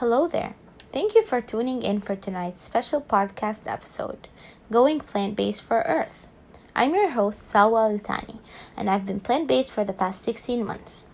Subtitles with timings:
[0.00, 0.56] Hello there.
[0.92, 4.28] Thank you for tuning in for tonight's special podcast episode,
[4.70, 6.26] Going Plant Based for Earth.
[6.74, 8.40] I'm your host, Salwa Litani,
[8.76, 11.04] and I've been plant based for the past 16 months.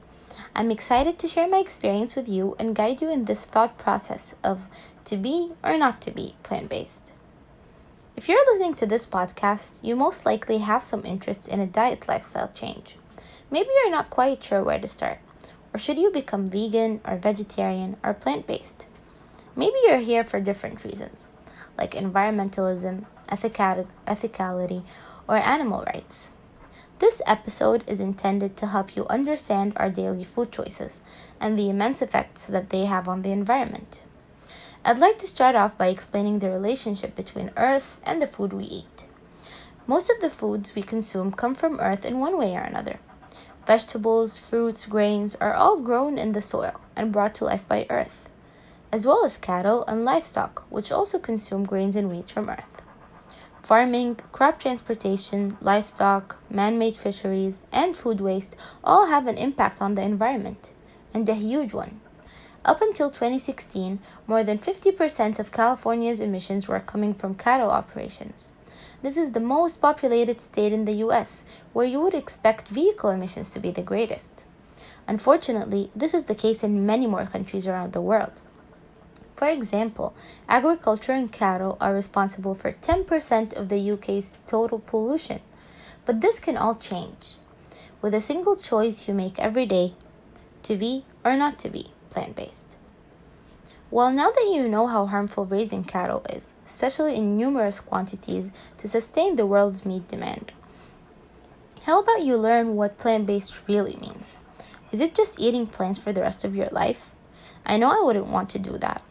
[0.52, 4.34] I'm excited to share my experience with you and guide you in this thought process
[4.42, 4.62] of
[5.04, 7.02] to be or not to be plant based.
[8.16, 12.08] If you're listening to this podcast, you most likely have some interest in a diet
[12.08, 12.96] lifestyle change.
[13.48, 15.20] Maybe you're not quite sure where to start.
[15.74, 18.84] Or should you become vegan or vegetarian or plant based?
[19.56, 21.28] Maybe you're here for different reasons,
[21.78, 24.84] like environmentalism, ethicality,
[25.28, 26.28] or animal rights.
[26.98, 31.00] This episode is intended to help you understand our daily food choices
[31.40, 34.00] and the immense effects that they have on the environment.
[34.84, 38.64] I'd like to start off by explaining the relationship between Earth and the food we
[38.64, 39.04] eat.
[39.86, 43.00] Most of the foods we consume come from Earth in one way or another.
[43.66, 48.28] Vegetables, fruits, grains are all grown in the soil and brought to life by earth,
[48.90, 52.82] as well as cattle and livestock, which also consume grains and wheat from earth.
[53.62, 59.94] Farming, crop transportation, livestock, man made fisheries, and food waste all have an impact on
[59.94, 60.72] the environment,
[61.14, 62.00] and a huge one.
[62.64, 68.50] Up until 2016, more than 50% of California's emissions were coming from cattle operations.
[69.02, 73.50] This is the most populated state in the US, where you would expect vehicle emissions
[73.50, 74.44] to be the greatest.
[75.08, 78.40] Unfortunately, this is the case in many more countries around the world.
[79.34, 80.14] For example,
[80.48, 85.40] agriculture and cattle are responsible for 10% of the UK's total pollution.
[86.04, 87.36] But this can all change
[88.00, 89.94] with a single choice you make every day
[90.62, 92.58] to be or not to be plant based.
[93.90, 98.88] Well, now that you know how harmful raising cattle is, especially in numerous quantities to
[98.88, 100.52] sustain the world's meat demand,
[101.82, 104.38] how about you learn what plant based really means?
[104.90, 107.10] Is it just eating plants for the rest of your life?
[107.66, 109.02] I know I wouldn't want to do that.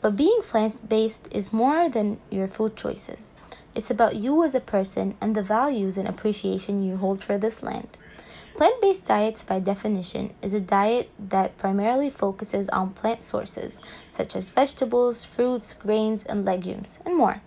[0.00, 3.32] But being plant based is more than your food choices.
[3.74, 7.60] It's about you as a person and the values and appreciation you hold for this
[7.60, 7.88] land.
[8.60, 13.78] Plant based diets, by definition, is a diet that primarily focuses on plant sources
[14.14, 17.40] such as vegetables, fruits, grains, and legumes, and more.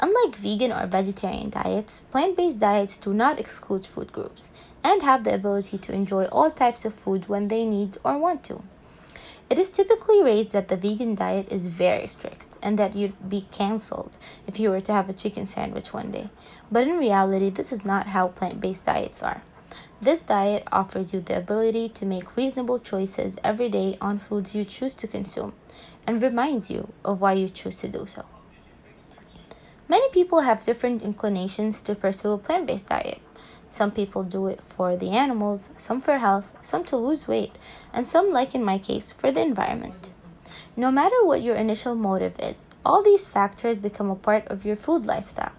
[0.00, 4.50] Unlike vegan or vegetarian diets, plant based diets do not exclude food groups
[4.82, 8.42] and have the ability to enjoy all types of food when they need or want
[8.46, 8.64] to.
[9.48, 13.46] It is typically raised that the vegan diet is very strict and that you'd be
[13.52, 14.16] cancelled
[14.48, 16.28] if you were to have a chicken sandwich one day.
[16.72, 19.42] But in reality, this is not how plant based diets are.
[20.02, 24.64] This diet offers you the ability to make reasonable choices every day on foods you
[24.64, 25.52] choose to consume
[26.06, 28.24] and reminds you of why you choose to do so.
[29.90, 33.20] Many people have different inclinations to pursue a plant based diet.
[33.70, 37.52] Some people do it for the animals, some for health, some to lose weight,
[37.92, 40.10] and some, like in my case, for the environment.
[40.76, 44.76] No matter what your initial motive is, all these factors become a part of your
[44.76, 45.52] food lifestyle.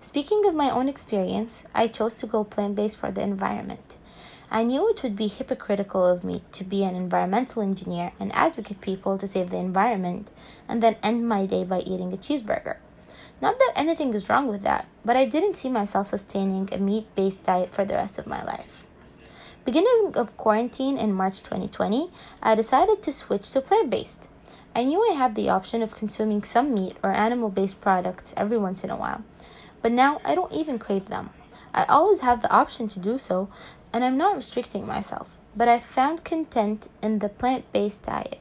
[0.00, 3.96] Speaking of my own experience, I chose to go plant based for the environment.
[4.50, 8.80] I knew it would be hypocritical of me to be an environmental engineer and advocate
[8.80, 10.30] people to save the environment
[10.68, 12.76] and then end my day by eating a cheeseburger.
[13.42, 17.06] Not that anything is wrong with that, but I didn't see myself sustaining a meat
[17.14, 18.84] based diet for the rest of my life.
[19.64, 24.20] Beginning of quarantine in March 2020, I decided to switch to plant based.
[24.76, 28.58] I knew I had the option of consuming some meat or animal based products every
[28.58, 29.24] once in a while,
[29.86, 31.30] but now I don't even crave them.
[31.72, 33.48] I always have the option to do so,
[33.92, 38.40] and I'm not restricting myself, but I found content in the plant based diet.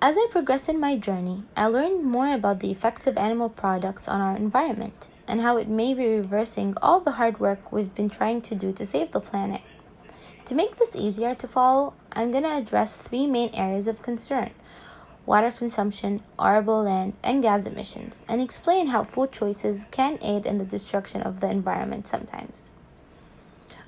[0.00, 4.08] As I progressed in my journey, I learned more about the effects of animal products
[4.08, 8.08] on our environment and how it may be reversing all the hard work we've been
[8.08, 9.60] trying to do to save the planet.
[10.46, 14.52] To make this easier to follow, I'm going to address three main areas of concern
[15.30, 20.58] water consumption, arable land, and gas emissions, and explain how food choices can aid in
[20.58, 22.68] the destruction of the environment sometimes.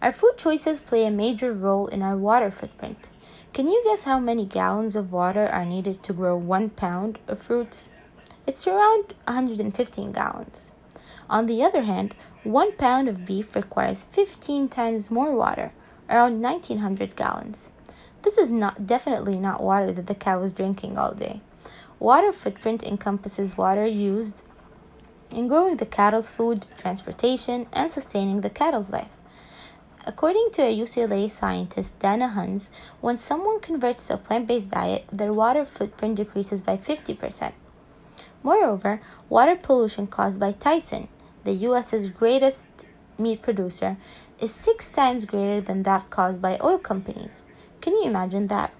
[0.00, 3.08] Our food choices play a major role in our water footprint.
[3.52, 7.42] Can you guess how many gallons of water are needed to grow one pound of
[7.42, 7.90] fruits?
[8.46, 10.70] It's around 115 gallons.
[11.28, 12.14] On the other hand,
[12.44, 15.72] one pound of beef requires 15 times more water,
[16.08, 17.70] around 1900 gallons.
[18.22, 21.40] This is not definitely not water that the cow is drinking all day.
[21.98, 24.42] Water footprint encompasses water used
[25.32, 29.10] in growing the cattle's food, transportation, and sustaining the cattle's life.
[30.04, 32.66] According to a UCLA scientist, Dana Hunnes,
[33.00, 37.52] when someone converts to a plant based diet, their water footprint decreases by 50%.
[38.42, 41.08] Moreover, water pollution caused by Tyson,
[41.44, 42.66] the US's greatest
[43.16, 43.96] meat producer,
[44.40, 47.46] is six times greater than that caused by oil companies.
[47.82, 48.72] Can you imagine that?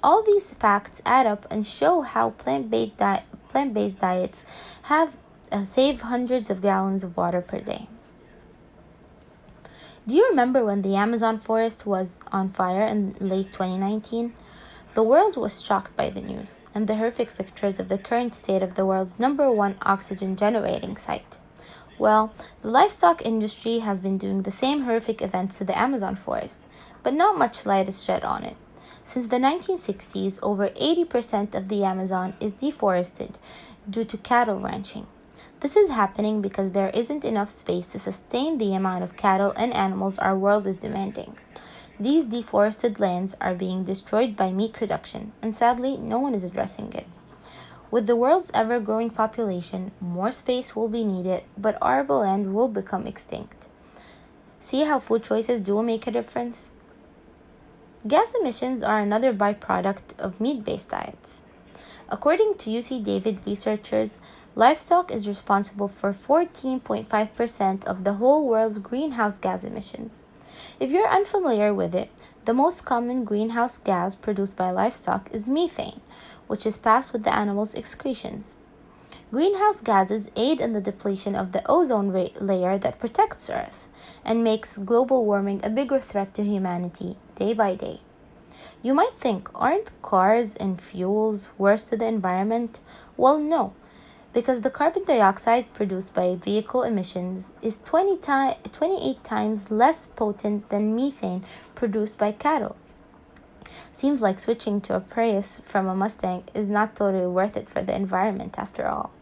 [0.00, 4.44] All these facts add up and show how plant-based, di- diets
[4.82, 5.12] have
[5.50, 7.88] uh, saved hundreds of gallons of water per day.
[10.06, 14.32] Do you remember when the Amazon forest was on fire in late 2019?
[14.94, 18.62] The world was shocked by the news and the horrific pictures of the current state
[18.62, 21.38] of the world's number one oxygen generating site.
[21.98, 26.60] Well, the livestock industry has been doing the same horrific events to the Amazon forest,
[27.04, 28.56] but not much light is shed on it.
[29.04, 33.38] Since the 1960s, over 80% of the Amazon is deforested
[33.88, 35.06] due to cattle ranching.
[35.60, 39.72] This is happening because there isn't enough space to sustain the amount of cattle and
[39.72, 41.36] animals our world is demanding.
[42.00, 46.92] These deforested lands are being destroyed by meat production, and sadly, no one is addressing
[46.92, 47.06] it.
[47.90, 52.68] With the world's ever growing population, more space will be needed, but arable land will
[52.68, 53.66] become extinct.
[54.60, 56.72] See how food choices do make a difference?
[58.06, 61.38] Gas emissions are another byproduct of meat based diets.
[62.10, 64.10] According to UC Davis researchers,
[64.54, 70.22] Livestock is responsible for 14.5% of the whole world's greenhouse gas emissions.
[70.78, 72.10] If you're unfamiliar with it,
[72.44, 76.02] the most common greenhouse gas produced by livestock is methane,
[76.46, 78.52] which is passed with the animal's excretions.
[79.30, 83.88] Greenhouse gases aid in the depletion of the ozone layer that protects Earth
[84.22, 88.00] and makes global warming a bigger threat to humanity day by day.
[88.82, 92.80] You might think, aren't cars and fuels worse to the environment?
[93.16, 93.72] Well, no
[94.34, 100.68] because the carbon dioxide produced by vehicle emissions is 20 ti- 28 times less potent
[100.68, 101.44] than methane
[101.76, 102.76] produced by cattle.
[103.96, 107.80] Seems like switching to a Prius from a Mustang is not totally worth it for
[107.80, 109.12] the environment after all.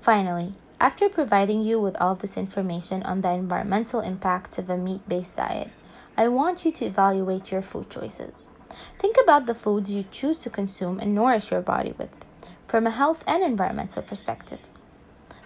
[0.00, 5.06] Finally, after providing you with all this information on the environmental impacts of a meat
[5.06, 5.68] based diet,
[6.16, 8.50] I want you to evaluate your food choices.
[8.98, 12.10] Think about the foods you choose to consume and nourish your body with
[12.66, 14.60] from a health and environmental perspective.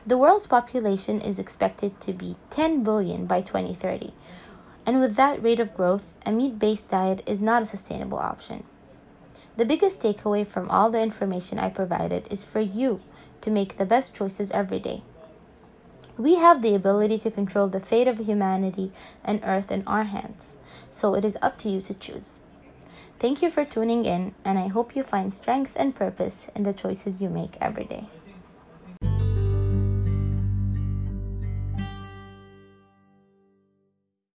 [0.06, 4.12] The world's population is expected to be 10 billion by 2030,
[4.84, 8.64] and with that rate of growth, a meat based diet is not a sustainable option.
[9.56, 13.00] The biggest takeaway from all the information I provided is for you
[13.40, 15.02] to make the best choices every day.
[16.16, 18.92] We have the ability to control the fate of humanity
[19.24, 20.56] and Earth in our hands,
[20.90, 22.38] so it is up to you to choose.
[23.18, 26.72] Thank you for tuning in, and I hope you find strength and purpose in the
[26.72, 28.06] choices you make every day.